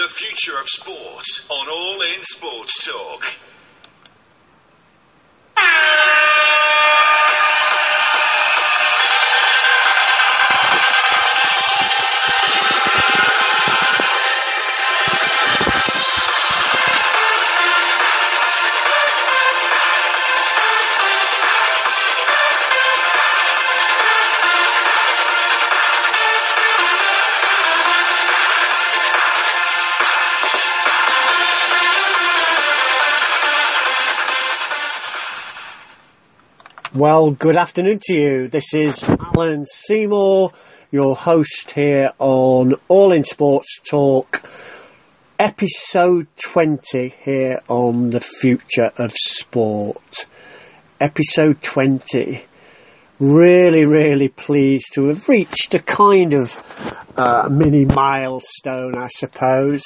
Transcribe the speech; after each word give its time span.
the 0.00 0.08
future 0.08 0.58
of 0.58 0.66
sport 0.66 1.24
on 1.50 1.68
All 1.68 2.00
In 2.00 2.22
Sports 2.22 2.86
Talk. 2.86 3.22
Well, 36.92 37.30
good 37.30 37.56
afternoon 37.56 38.00
to 38.06 38.14
you. 38.14 38.48
This 38.48 38.74
is 38.74 39.08
Alan 39.08 39.64
Seymour, 39.64 40.52
your 40.90 41.14
host 41.14 41.70
here 41.70 42.10
on 42.18 42.74
All 42.88 43.12
in 43.12 43.22
Sports 43.22 43.78
Talk, 43.88 44.42
episode 45.38 46.26
20 46.42 47.14
here 47.22 47.60
on 47.68 48.10
the 48.10 48.18
future 48.18 48.90
of 48.96 49.12
sport. 49.12 50.26
Episode 51.00 51.62
20 51.62 52.42
really, 53.20 53.84
really 53.84 54.28
pleased 54.28 54.94
to 54.94 55.08
have 55.08 55.28
reached 55.28 55.74
a 55.74 55.78
kind 55.78 56.32
of 56.32 56.58
uh, 57.16 57.48
mini 57.50 57.84
milestone, 57.84 58.96
I 58.96 59.08
suppose. 59.08 59.84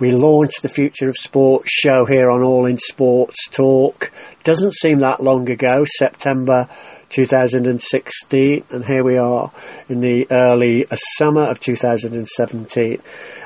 We 0.00 0.10
launched 0.10 0.62
the 0.62 0.68
Future 0.68 1.08
of 1.08 1.16
Sports 1.16 1.70
show 1.70 2.04
here 2.04 2.28
on 2.28 2.42
All 2.42 2.66
in 2.66 2.78
Sports 2.78 3.48
Talk. 3.48 4.10
Doesn't 4.42 4.74
seem 4.74 4.98
that 4.98 5.22
long 5.22 5.48
ago, 5.48 5.84
September 5.84 6.68
2016, 7.10 8.64
and 8.70 8.84
here 8.84 9.04
we 9.04 9.16
are 9.16 9.52
in 9.88 10.00
the 10.00 10.26
early 10.30 10.84
uh, 10.86 10.96
summer 10.96 11.44
of 11.44 11.60
2017. 11.60 13.00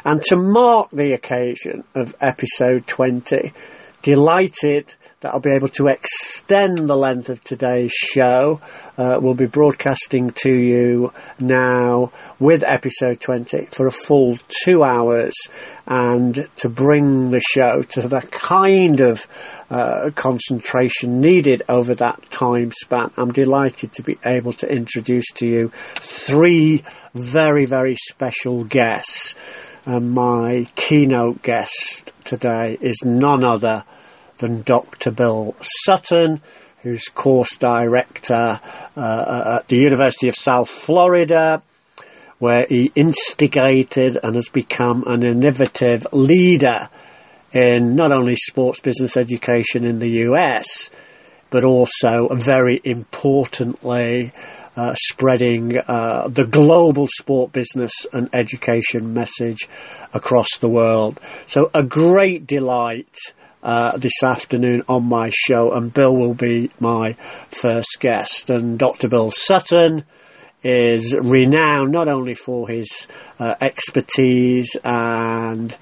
And 0.05 0.23
to 0.23 0.37
mark 0.37 0.91
the 0.93 1.13
occasion 1.13 1.85
of 1.95 2.15
episode 2.23 2.87
20, 2.87 3.53
delighted 4.01 4.95
that 5.21 5.33
I'll 5.33 5.41
be 5.41 5.55
able 5.55 5.69
to 5.69 5.87
extend 5.87 6.91
the 6.91 6.97
length 6.97 7.31
of 7.31 7.43
today's 7.43 7.93
show. 7.93 8.61
Uh, 8.99 9.19
we'll 9.21 9.35
be 9.35 9.47
broadcasting 9.47 10.31
to 10.43 10.53
you 10.53 11.13
now 11.41 12.13
with 12.39 12.63
episode 12.63 13.21
20 13.21 13.67
for 13.67 13.87
a 13.87 13.91
full 13.91 14.39
two 14.65 14.85
hours 14.85 15.33
and 15.87 16.49
to 16.57 16.69
bring 16.69 17.31
the 17.31 17.41
show 17.41 17.83
to 17.83 18.03
the 18.03 18.21
kind 18.31 19.01
of 19.01 19.27
uh, 19.71 20.11
concentration 20.15 21.21
needed 21.21 21.63
over 21.67 21.95
that 21.95 22.29
time 22.29 22.71
span. 22.73 23.11
I'm 23.17 23.33
delighted 23.33 23.95
to 23.95 24.03
be 24.03 24.19
able 24.25 24.53
to 24.55 24.69
introduce 24.69 25.27
to 25.37 25.47
you 25.47 25.73
three 25.97 26.85
very, 27.15 27.65
very 27.65 27.97
special 27.97 28.65
guests. 28.65 29.35
And 29.87 30.13
my 30.13 30.67
keynote 30.75 31.43
guest 31.43 32.13
today 32.25 32.77
is 32.81 33.03
none 33.05 33.45
other 33.45 33.85
than 34.39 34.63
Dr. 34.63 35.11
Bill 35.11 35.55
Sutton, 35.61 36.41
who's 36.83 37.09
course 37.09 37.57
director 37.57 38.61
uh, 38.97 39.57
at 39.59 39.69
the 39.69 39.77
University 39.77 40.29
of 40.29 40.37
South 40.37 40.69
Florida, 40.69 41.63
where 42.39 42.67
he 42.69 42.93
instigated 42.95 44.19
and 44.23 44.35
has 44.35 44.49
become 44.49 45.05
an 45.07 45.23
innovative 45.23 46.07
leader 46.13 46.89
in 47.53 47.95
not 47.97 48.13
only 48.13 48.35
sports 48.37 48.81
business 48.81 49.17
education 49.17 49.85
in 49.85 49.99
the 49.99 50.27
US, 50.29 50.91
but 51.51 51.65
also 51.65 52.29
very 52.35 52.81
importantly, 52.85 54.33
uh, 54.77 54.95
spreading 54.95 55.75
uh, 55.89 56.29
the 56.29 56.45
global 56.45 57.07
sport 57.09 57.53
business 57.53 57.93
and 58.13 58.29
education 58.35 59.15
message 59.15 59.69
across 60.13 60.59
the 60.59 60.69
world. 60.69 61.19
So, 61.47 61.71
a 61.73 61.83
great 61.83 62.47
delight 62.47 63.17
uh, 63.67 63.97
this 63.97 64.23
afternoon 64.25 64.85
on 64.89 65.03
my 65.03 65.29
show, 65.35 65.73
and 65.73 65.93
Bill 65.93 66.15
will 66.15 66.35
be 66.35 66.71
my 66.79 67.15
first 67.51 67.97
guest. 67.99 68.49
And 68.49 68.79
Dr. 68.79 69.09
Bill 69.09 69.33
Sutton 69.33 70.05
is 70.63 71.17
renowned 71.17 71.91
not 71.91 72.07
only 72.07 72.37
for 72.37 72.69
his 72.69 73.09
uh, 73.41 73.55
expertise 73.61 74.77
and 74.85 75.77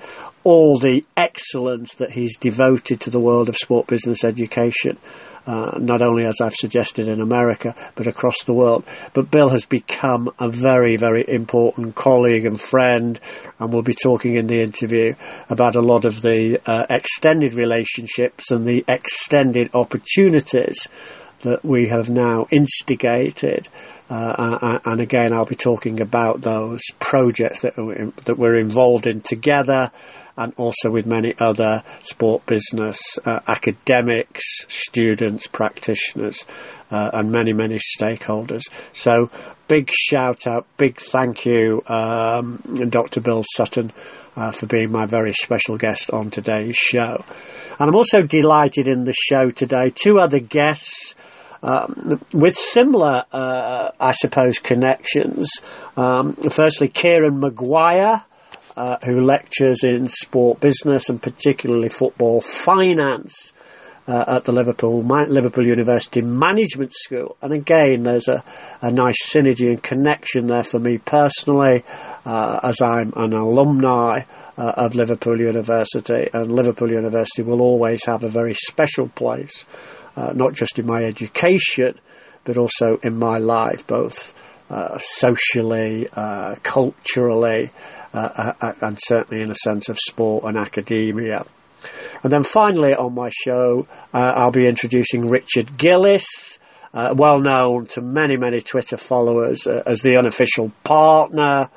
all 0.44 0.78
the 0.78 1.04
excellence 1.14 1.96
that 1.96 2.12
he's 2.12 2.38
devoted 2.38 3.02
to 3.02 3.10
the 3.10 3.20
world 3.20 3.50
of 3.50 3.56
sport 3.56 3.86
business 3.86 4.24
education, 4.24 4.96
uh, 5.46 5.78
not 5.78 6.02
only 6.02 6.24
as 6.24 6.40
I've 6.40 6.54
suggested 6.54 7.08
in 7.08 7.20
America, 7.20 7.74
but 7.94 8.06
across 8.06 8.44
the 8.44 8.52
world. 8.52 8.84
But 9.12 9.30
Bill 9.30 9.50
has 9.50 9.64
become 9.64 10.30
a 10.38 10.48
very, 10.48 10.96
very 10.96 11.24
important 11.26 11.94
colleague 11.94 12.46
and 12.46 12.60
friend, 12.60 13.18
and 13.58 13.72
we'll 13.72 13.82
be 13.82 13.94
talking 13.94 14.36
in 14.36 14.46
the 14.46 14.62
interview 14.62 15.14
about 15.48 15.76
a 15.76 15.80
lot 15.80 16.04
of 16.04 16.22
the 16.22 16.60
uh, 16.66 16.86
extended 16.90 17.54
relationships 17.54 18.50
and 18.50 18.66
the 18.66 18.84
extended 18.88 19.70
opportunities 19.74 20.88
that 21.42 21.64
we 21.64 21.88
have 21.88 22.08
now 22.08 22.46
instigated. 22.50 23.68
Uh, 24.14 24.78
and 24.84 25.00
again, 25.00 25.32
I'll 25.32 25.44
be 25.44 25.56
talking 25.56 26.00
about 26.00 26.40
those 26.40 26.82
projects 27.00 27.60
that, 27.62 27.74
that 28.26 28.38
we're 28.38 28.58
involved 28.58 29.08
in 29.08 29.22
together 29.22 29.90
and 30.36 30.52
also 30.56 30.90
with 30.90 31.04
many 31.04 31.34
other 31.40 31.82
sport 32.02 32.46
business 32.46 33.00
uh, 33.24 33.40
academics, 33.48 34.44
students, 34.68 35.48
practitioners, 35.48 36.44
uh, 36.92 37.10
and 37.12 37.32
many, 37.32 37.52
many 37.52 37.80
stakeholders. 37.98 38.62
So, 38.92 39.30
big 39.66 39.90
shout 39.92 40.46
out, 40.46 40.66
big 40.76 41.00
thank 41.00 41.44
you, 41.44 41.82
um, 41.88 42.88
Dr. 42.90 43.20
Bill 43.20 43.42
Sutton. 43.54 43.92
Uh, 44.36 44.50
for 44.50 44.66
being 44.66 44.90
my 44.90 45.06
very 45.06 45.32
special 45.32 45.78
guest 45.78 46.10
on 46.10 46.28
today's 46.28 46.74
show. 46.74 47.24
And 47.78 47.88
I'm 47.88 47.94
also 47.94 48.22
delighted 48.22 48.88
in 48.88 49.04
the 49.04 49.12
show 49.12 49.50
today, 49.50 49.92
two 49.94 50.18
other 50.18 50.40
guests 50.40 51.14
um, 51.64 52.20
with 52.32 52.56
similar, 52.56 53.24
uh, 53.32 53.90
I 53.98 54.12
suppose, 54.12 54.58
connections. 54.58 55.48
Um, 55.96 56.34
firstly, 56.34 56.88
Kieran 56.88 57.40
Maguire, 57.40 58.22
uh, 58.76 58.98
who 59.04 59.20
lectures 59.20 59.82
in 59.82 60.08
sport 60.08 60.60
business 60.60 61.08
and 61.08 61.22
particularly 61.22 61.88
football 61.88 62.40
finance 62.40 63.52
uh, 64.06 64.24
at 64.36 64.44
the 64.44 64.52
Liverpool 64.52 65.02
Liverpool 65.02 65.66
University 65.66 66.20
Management 66.20 66.92
School. 66.92 67.36
And 67.40 67.52
again, 67.52 68.02
there's 68.02 68.28
a, 68.28 68.44
a 68.80 68.90
nice 68.90 69.26
synergy 69.26 69.68
and 69.68 69.82
connection 69.82 70.46
there 70.46 70.62
for 70.62 70.78
me 70.78 70.98
personally, 70.98 71.84
uh, 72.24 72.60
as 72.62 72.80
I'm 72.82 73.12
an 73.16 73.32
alumni. 73.32 74.22
Uh, 74.56 74.72
of 74.76 74.94
Liverpool 74.94 75.40
University, 75.40 76.30
and 76.32 76.54
Liverpool 76.54 76.88
University 76.88 77.42
will 77.42 77.60
always 77.60 78.04
have 78.04 78.22
a 78.22 78.28
very 78.28 78.54
special 78.54 79.08
place, 79.08 79.64
uh, 80.14 80.30
not 80.32 80.52
just 80.52 80.78
in 80.78 80.86
my 80.86 81.02
education, 81.02 81.98
but 82.44 82.56
also 82.56 83.00
in 83.02 83.18
my 83.18 83.38
life, 83.38 83.84
both 83.88 84.32
uh, 84.70 84.96
socially, 84.98 86.06
uh, 86.12 86.54
culturally, 86.62 87.72
and 88.12 88.96
certainly 89.00 89.42
in 89.42 89.50
a 89.50 89.56
sense 89.56 89.88
of 89.88 89.98
sport 89.98 90.44
and 90.44 90.56
academia. 90.56 91.44
And 92.22 92.32
then 92.32 92.42
finally 92.42 92.94
on 92.94 93.14
my 93.14 93.28
show, 93.30 93.86
uh, 94.12 94.32
I'll 94.36 94.50
be 94.50 94.66
introducing 94.66 95.28
Richard 95.28 95.76
Gillis, 95.76 96.58
uh, 96.92 97.14
well 97.16 97.40
known 97.40 97.86
to 97.88 98.00
many, 98.00 98.36
many 98.36 98.60
Twitter 98.60 98.96
followers 98.96 99.66
uh, 99.66 99.82
as 99.86 100.00
the 100.00 100.16
unofficial 100.16 100.72
partner 100.84 101.68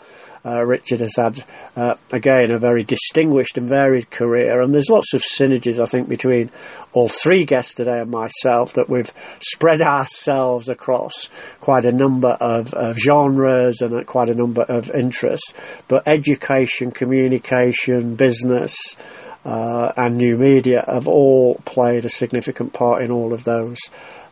uh, 0.48 0.64
Richard 0.64 1.02
has 1.02 1.16
had, 1.18 1.44
uh, 1.76 1.96
again, 2.12 2.52
a 2.52 2.58
very 2.58 2.84
distinguished 2.84 3.58
and 3.58 3.68
varied 3.68 4.10
career, 4.10 4.62
and 4.62 4.74
there's 4.74 4.90
lots 4.90 5.14
of 5.14 5.22
synergies, 5.22 5.80
I 5.80 5.86
think, 5.86 6.08
between 6.08 6.52
all 6.94 7.10
three 7.10 7.44
guests 7.44 7.74
today 7.74 8.00
and 8.00 8.10
myself 8.10 8.74
that 8.74 8.90
we've 8.90 9.12
spread 9.42 9.82
ourselves 9.82 10.70
across 10.70 11.28
quite 11.60 11.84
a 11.86 11.92
number 11.92 12.30
of, 12.30 12.74
of 12.74 12.98
genres 12.98 13.82
and 13.82 14.06
quite 14.08 14.30
a 14.30 14.36
number 14.36 14.62
of 14.62 14.90
interests. 14.90 15.54
But 15.90 16.08
education, 16.08 16.92
communication, 16.92 18.16
business, 18.16 18.96
uh, 19.48 19.94
and 19.96 20.18
new 20.18 20.36
media 20.36 20.84
have 20.86 21.08
all 21.08 21.56
played 21.64 22.04
a 22.04 22.10
significant 22.10 22.74
part 22.74 23.02
in 23.02 23.12
all 23.12 23.32
of 23.32 23.46
those 23.46 23.78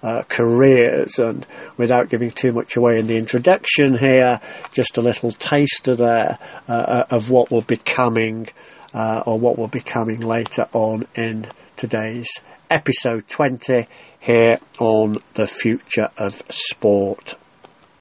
uh, 0.03 0.23
careers. 0.27 1.17
And 1.17 1.45
without 1.77 2.09
giving 2.09 2.31
too 2.31 2.51
much 2.51 2.75
away 2.75 2.97
in 2.99 3.07
the 3.07 3.15
introduction 3.15 3.97
here, 3.97 4.41
just 4.73 4.97
a 4.97 5.01
little 5.01 5.31
taster 5.31 5.95
there 5.95 6.37
uh, 6.67 6.71
uh 6.71 7.03
of 7.11 7.31
what 7.31 7.49
will 7.49 7.61
be 7.61 7.77
coming 7.77 8.49
uh, 8.93 9.23
or 9.25 9.39
what 9.39 9.57
will 9.57 9.69
be 9.69 9.79
coming 9.79 10.19
later 10.19 10.67
on 10.73 11.07
in 11.15 11.47
today's 11.77 12.29
episode 12.69 13.25
20 13.29 13.87
here 14.19 14.57
on 14.79 15.17
the 15.35 15.47
future 15.47 16.09
of 16.17 16.41
sport. 16.49 17.35